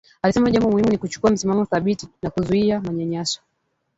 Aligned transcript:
Alisema 0.21 0.51
jambo 0.51 0.71
muhimu 0.71 0.89
ni 0.89 0.97
kuchukua 0.97 1.31
msimamo 1.31 1.65
thabiti 1.65 2.07
na 2.21 2.29
kuzuia 2.29 2.79
manyanyaso 2.81 3.41